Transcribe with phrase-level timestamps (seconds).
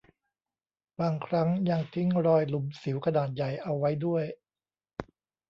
[0.99, 4.23] บางครั้งยังทิ้งรอยหลุมสิวขนาดใหญ่เอาไว้ด้วย